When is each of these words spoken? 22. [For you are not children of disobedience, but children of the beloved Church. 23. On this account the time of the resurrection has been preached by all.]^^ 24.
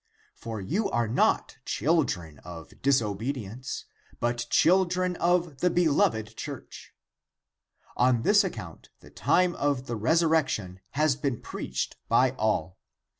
22. 0.41 0.41
[For 0.41 0.59
you 0.59 0.89
are 0.89 1.07
not 1.07 1.57
children 1.63 2.39
of 2.39 2.73
disobedience, 2.81 3.85
but 4.19 4.47
children 4.49 5.15
of 5.17 5.59
the 5.59 5.69
beloved 5.69 6.35
Church. 6.35 6.95
23. 7.97 8.05
On 8.17 8.23
this 8.23 8.43
account 8.43 8.89
the 9.01 9.11
time 9.11 9.53
of 9.57 9.85
the 9.85 9.95
resurrection 9.95 10.79
has 10.95 11.15
been 11.15 11.39
preached 11.39 11.97
by 12.09 12.31
all.]^^ 12.31 12.47
24. 12.69 12.77